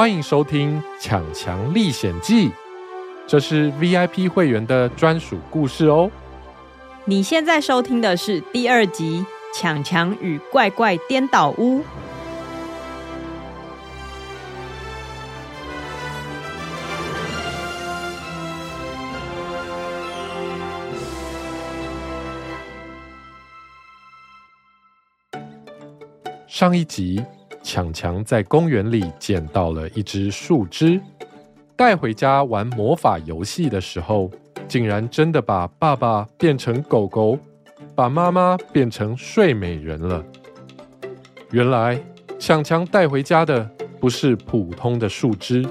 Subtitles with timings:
[0.00, 2.48] 欢迎收听《抢强历险记》，
[3.26, 6.10] 这是 VIP 会员的专属故事哦。
[7.04, 9.22] 你现在收听的是第二集
[9.54, 11.80] 《抢强与怪怪颠倒屋》。
[26.48, 27.22] 上一集，
[27.62, 31.00] 强强在公园里捡到了一只树枝，
[31.76, 34.30] 带回家玩魔法游戏的时候，
[34.66, 37.38] 竟然真的把爸爸变成狗狗，
[37.94, 40.24] 把妈妈变成睡美人了。
[41.50, 42.00] 原来，
[42.38, 43.68] 强强带回家的
[43.98, 45.66] 不是普通的树枝，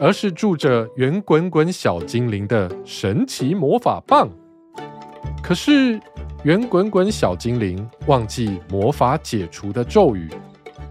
[0.00, 4.28] 而是住着圆滚滚小精灵的神奇魔法棒。
[5.42, 6.00] 可是，
[6.44, 10.30] 圆滚滚小精灵忘记魔法解除的咒语，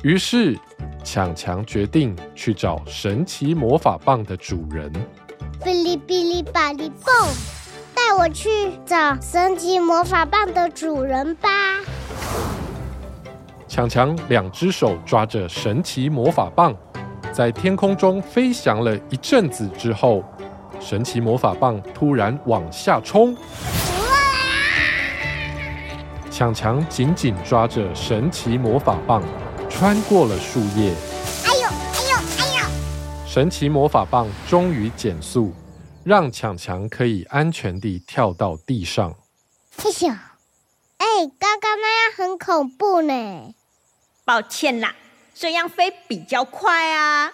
[0.02, 0.58] 于是
[1.04, 4.90] 强强决定去找神奇魔法棒的主人。
[5.62, 7.14] 哔哩哔哩吧哩蹦，
[7.94, 8.50] 带我去
[8.86, 11.50] 找神奇魔法棒的主人吧！
[13.68, 16.74] 强强两只手抓着神奇魔法棒，
[17.34, 20.24] 在天空中飞翔了一阵子之后，
[20.80, 23.36] 神奇魔法棒突然往下冲。
[26.32, 29.22] 强强紧紧抓着神奇魔法棒，
[29.70, 30.94] 穿过了树叶。
[31.46, 32.70] 哎呦哎呦哎呦！
[33.28, 35.54] 神奇魔法棒终于减速，
[36.04, 39.16] 让强强可以安全地跳到地上。
[39.78, 40.10] 谢谢！
[40.10, 41.08] 哎，
[41.40, 43.54] 刚刚那样很恐怖呢。
[44.26, 44.96] 抱歉啦，
[45.34, 47.32] 这样飞比较快啊。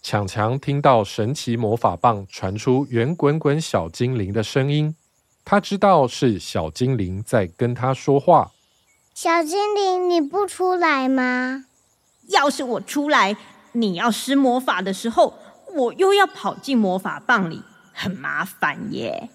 [0.00, 4.94] 强强听到神奇魔法棒传出圆滚滚小精灵的声音。
[5.44, 8.52] 他知道是小精灵在跟他说话。
[9.20, 11.64] 小精灵，你不出来吗？
[12.28, 13.36] 要是我出来，
[13.72, 15.34] 你要施魔法的时候，
[15.74, 19.28] 我又要跑进魔法棒里，很麻烦耶。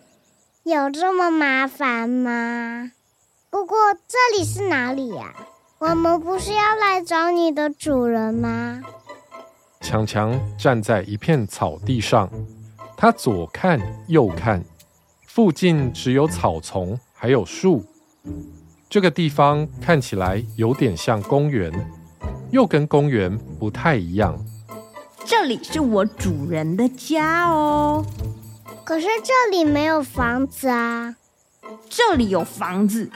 [0.64, 2.94] 有这么麻烦吗？
[3.50, 5.36] 不过这里是哪里呀？
[5.80, 8.82] 我们不是要来找你的主人吗？
[9.82, 12.30] 强强站在一片草地上，
[12.96, 13.78] 他左看
[14.08, 14.64] 右看。
[15.28, 17.84] 附近只有草丛，还有树。
[18.94, 21.74] 这个地方看起来有点像公园，
[22.52, 24.38] 又跟公园不太一样。
[25.26, 28.06] 这里是我主人的家哦。
[28.84, 31.16] 可是这里没有房子啊。
[31.90, 33.10] 这里有房子，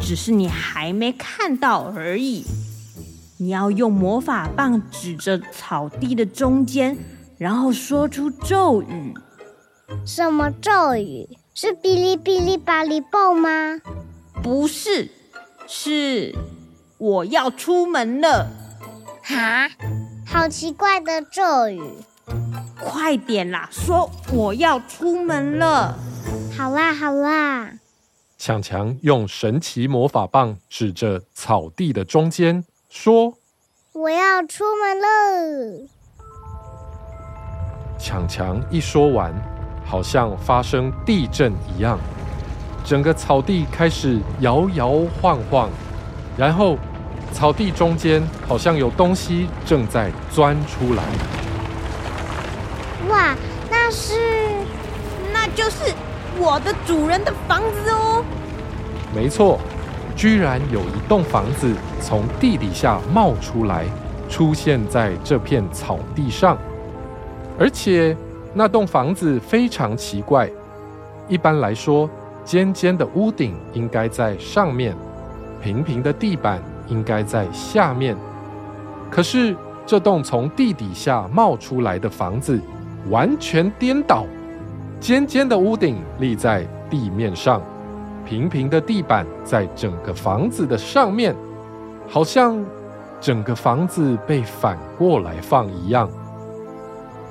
[0.00, 2.46] 只是你还没看到而已。
[3.36, 6.96] 你要用魔法棒指着草地的中间，
[7.36, 9.12] 然后说出咒语。
[10.06, 11.28] 什么咒语？
[11.52, 13.78] 是哔哩哔哩吧哩蹦吗？
[14.42, 15.10] 不是，
[15.70, 16.34] 是
[16.96, 18.48] 我要出门了。
[19.22, 19.68] 哈，
[20.26, 21.82] 好奇怪的咒语！
[22.80, 25.94] 快点啦，说我要出门了。
[26.56, 27.70] 好啦好啦。
[28.38, 33.34] 强强用神奇魔法棒指着草地的中间，说
[33.92, 35.88] ：“我要出门了。”
[38.00, 39.34] 强强一说完。
[39.84, 41.98] 好像发生地震一样，
[42.88, 45.68] 整个草地开始摇摇晃晃，
[46.38, 46.78] 然后
[47.34, 51.02] 草地中间好像有东西正在钻出来。
[53.10, 53.36] 哇，
[53.70, 54.14] 那是，
[55.34, 55.92] 那就是
[56.38, 58.24] 我的主人的房子哦。
[59.14, 59.60] 没错，
[60.16, 61.70] 居然有一栋房子
[62.00, 63.84] 从地底下冒出来，
[64.30, 66.56] 出现在这片草地上，
[67.58, 68.16] 而且。
[68.54, 70.50] 那栋房子非常奇怪，
[71.28, 72.08] 一般来说，
[72.48, 74.96] 尖尖的屋顶应该在上面，
[75.62, 78.16] 平平的地板应该在下面。
[79.10, 79.54] 可是
[79.84, 82.58] 这栋从地底下冒出来的房子
[83.10, 84.24] 完全颠倒，
[84.98, 87.60] 尖尖的屋顶立在地面上，
[88.24, 91.36] 平平的地板在整个房子的上面，
[92.08, 92.64] 好像
[93.20, 96.08] 整个房子被反过来放一样。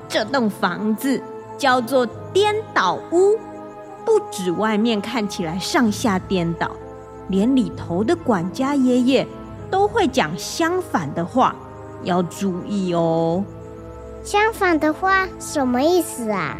[0.08, 1.20] 这栋房子
[1.58, 3.36] 叫做颠倒屋，
[4.07, 6.71] 不止外面看起来上下颠倒，
[7.27, 9.27] 连里头的管家爷爷
[9.69, 11.54] 都会讲相反的话，
[12.04, 13.44] 要注意哦。
[14.24, 16.57] 相反的话什么意思啊？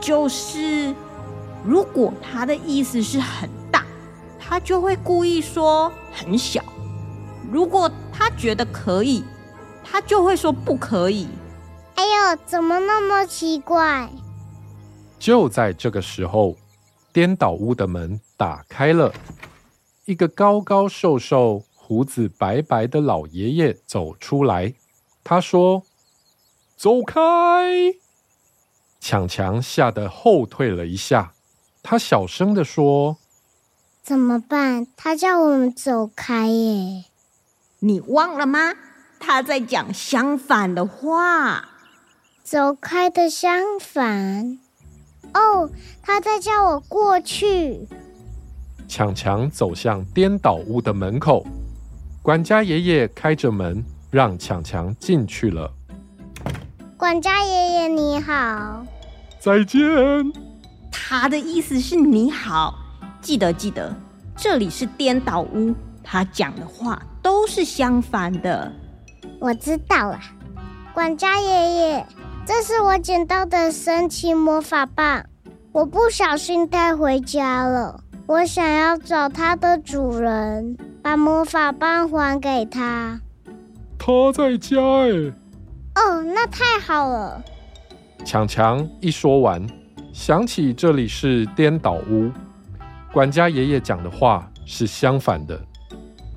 [0.00, 0.94] 就是
[1.64, 3.82] 如果他的意思是很大，
[4.38, 6.62] 他就会故意说很小；
[7.50, 9.24] 如果他觉得可以，
[9.82, 11.26] 他就会说不可以。
[11.96, 14.08] 哎呦，怎么那么奇怪？
[15.18, 16.56] 就在这个时候，
[17.12, 19.12] 颠倒屋的门打开了，
[20.04, 24.74] 一个高高瘦瘦、胡子白白的老爷爷走出来。
[25.24, 25.82] 他说
[26.76, 27.94] ：“走开！
[29.00, 31.32] 强强吓得后退了一下，
[31.82, 33.18] 他小声的说
[34.02, 34.86] ：“怎么办？
[34.96, 37.04] 他叫我们走开耶！
[37.80, 38.74] 你忘了吗？
[39.20, 41.70] 他在讲相反的话。
[42.42, 44.58] 走开的相反。
[45.34, 45.70] 哦，
[46.02, 47.86] 他在叫我过去。”
[48.88, 51.46] 强强走向颠倒屋的门口，
[52.22, 55.70] 管家爷爷开着门，让强强进去了。
[56.96, 58.84] 管家爷爷你好。
[59.38, 59.80] 再见。
[60.90, 62.74] 他的意思是你好，
[63.20, 63.94] 记得记得，
[64.36, 68.72] 这里是颠倒屋，他讲的话都是相反的。
[69.38, 70.18] 我知道了，
[70.92, 72.06] 管家爷爷，
[72.48, 75.26] 这是我捡到的神奇魔法棒，
[75.70, 78.00] 我不小心带回家了。
[78.26, 83.20] 我想要找它的主人，把魔法棒还给他。
[83.98, 85.10] 他在家哎。
[85.96, 87.44] 哦，那太好了。
[88.24, 89.62] 强强一说完，
[90.14, 92.30] 想起这里是颠倒屋，
[93.12, 95.60] 管家爷爷讲的话是相反的。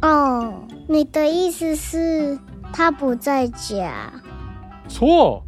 [0.01, 0.53] 哦，
[0.89, 2.37] 你的意思是
[2.73, 4.11] 他不在家？
[4.89, 5.41] 错，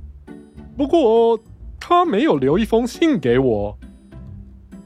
[0.76, 1.40] 不过
[1.80, 3.78] 他没有留一封信给我。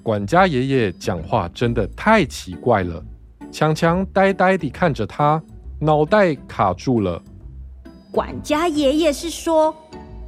[0.04, 3.04] 管家爷爷讲话真的太奇怪了，
[3.52, 5.42] 强强呆呆地看着他，
[5.80, 7.22] 脑袋卡住了。
[8.12, 9.76] 管家爷爷是说，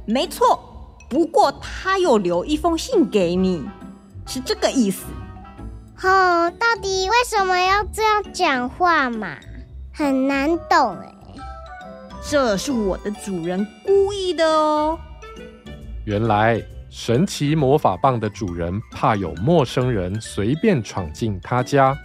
[0.06, 0.60] 没错，
[1.08, 3.64] 不过他有留一封信给你，
[4.26, 5.04] 是这个意思。
[6.02, 9.36] 哦，到底为什么要这样讲话嘛？
[9.92, 11.14] 很难懂哎。
[12.22, 14.98] 这是我的主人故意的哦。
[16.04, 16.62] 原来。
[16.92, 21.96] 神奇魔法棒的主人怕有陌生人随便闯进他家，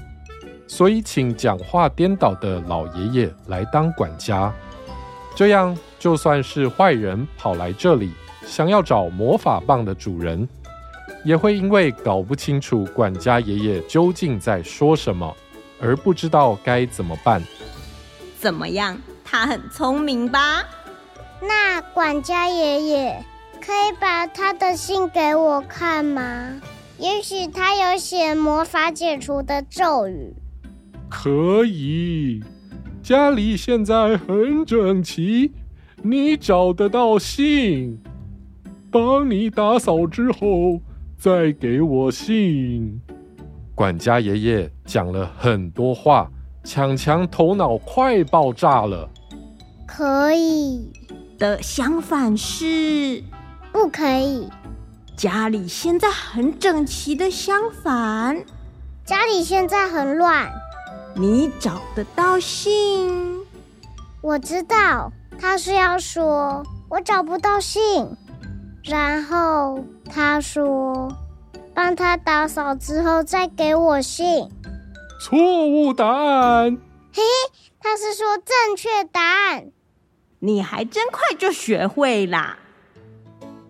[0.68, 4.54] 所以请讲话颠倒的老爷爷来当管家。
[5.36, 8.12] 这样，就算是坏人跑来这里
[8.46, 10.48] 想要找魔法棒的主人，
[11.24, 15.36] 也会因为搞不清楚管家爷爷究竟在说什么，
[15.82, 17.42] 而不知道该怎么办。
[18.38, 18.96] 怎么样？
[19.24, 20.64] 他很聪明吧？
[21.42, 23.26] 那管家爷爷。
[23.66, 26.62] 可以把他的信给我看吗？
[27.00, 30.36] 也许他有写魔法解除的咒语。
[31.10, 32.44] 可以，
[33.02, 35.52] 家里现在很整齐，
[36.04, 38.00] 你找得到信。
[38.92, 40.80] 帮你打扫之后
[41.18, 43.02] 再给我信。
[43.74, 46.32] 管家爷爷讲了很多话，
[46.64, 49.10] 强强头脑快爆炸了。
[49.88, 50.92] 可以
[51.40, 53.24] 的想法是。
[53.76, 54.50] 不可以，
[55.18, 58.46] 家里现在很整齐的相反，
[59.06, 60.50] 家里现在很乱。
[61.14, 63.46] 你找得到信？
[64.22, 68.16] 我知道，他是要说我找不到信，
[68.82, 71.12] 然后他说
[71.74, 74.50] 帮他打扫之后再给我信。
[75.20, 76.78] 错误答案。
[77.12, 77.24] 嘿嘿，
[77.82, 79.66] 他是说正确答案。
[80.40, 82.60] 你还真快就学会啦。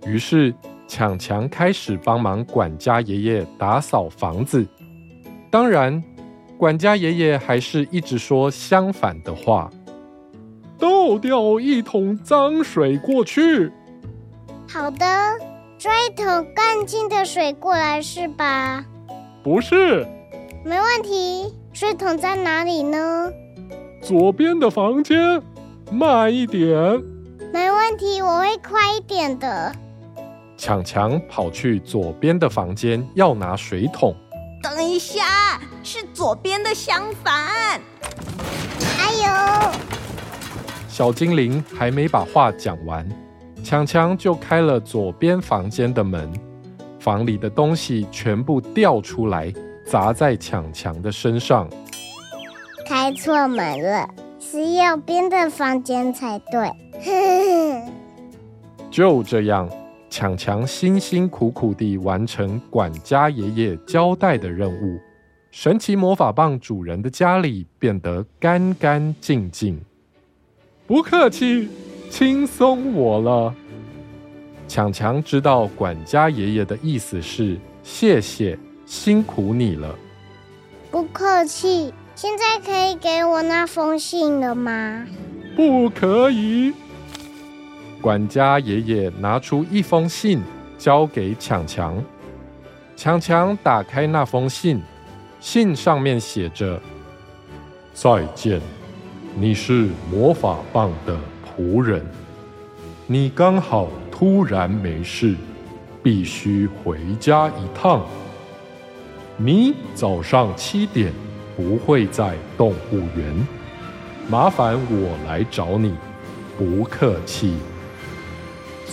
[0.06, 0.54] 于是，
[0.88, 4.66] 强强开始帮忙管家爷爷打扫房子。
[5.50, 6.04] 当然，
[6.58, 9.70] 管家爷爷还是一直说相反的话。
[10.78, 13.72] 倒掉一桶脏水过去。
[14.70, 15.06] 好的，
[15.80, 18.86] 装一桶干净的水过来是吧？
[19.42, 20.06] 不是。
[20.64, 21.54] 没问题。
[21.74, 23.32] 水桶在哪里呢？
[24.02, 25.42] 左边的房间。
[25.92, 26.70] 慢一点。
[27.54, 29.72] 没问题，我会快一点的。
[30.58, 34.16] 强强跑去左边的房间要拿水桶。
[34.62, 37.80] 等一下，是左边的相反。
[38.98, 39.72] 还有！
[40.88, 43.08] 小精灵还没把话讲完，
[43.64, 46.32] 强强就开了左边房间的门，
[47.00, 49.54] 房里的东西全部掉出来，
[49.86, 51.70] 砸在强强的身上。
[52.88, 54.08] 开错门了，
[54.40, 56.72] 是右边的房间才对。
[58.90, 59.70] 就这样。
[60.16, 64.98] 强强辛辛苦苦地完成管家爷爷交代的任务，
[65.52, 69.78] 神奇魔法棒主人的家里变得干干净净。
[70.88, 71.68] 不客气，
[72.10, 73.54] 轻松我了。
[74.70, 79.94] 强强知道管家爷爷的意思是谢谢，辛苦你了。
[80.92, 85.06] 不客气，现在可以给我那封信了吗？
[85.58, 86.74] 不可以。
[88.02, 90.42] 管家爷爷拿出一封信，
[90.78, 92.02] 交给强强。
[92.96, 94.82] 强强打开那封信，
[95.40, 96.80] 信上面写着
[97.94, 98.62] ：“再见，
[99.36, 102.06] 你是魔法棒的仆人。”
[103.08, 105.36] 你刚好突然没事，
[106.02, 108.06] 必须回家一趟。
[109.38, 111.12] 你早上七点
[111.56, 113.48] 不会在动物园，
[114.30, 115.94] 麻烦我来找你，
[116.58, 117.58] 不客气。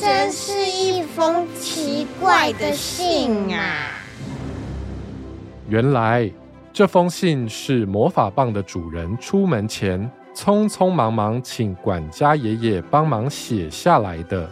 [0.00, 3.90] 真是一封奇怪的信啊！
[5.68, 6.30] 原来
[6.72, 14.48] 这封信是魔法棒的主人出门前匆匆忙忙请管家爷爷帮忙写下来的。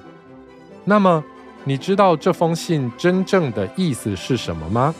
[0.85, 1.23] 那么，
[1.65, 4.95] 你知道这封信真正的意思是什么吗？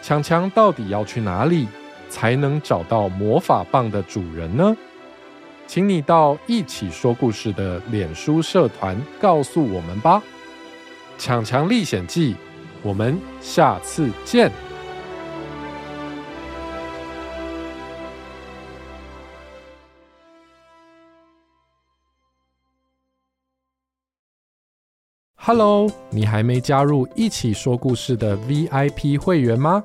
[0.00, 1.66] 强强到底要去哪里
[2.08, 4.76] 才能找到魔法棒的主人呢？
[5.68, 10.22] 请你到一起说故事的脸书社团告诉我们吧。
[11.18, 12.34] 强强历险记，
[12.82, 14.50] 我们下次见。
[25.36, 29.84] Hello，你还没加入一起说故事的 VIP 会员吗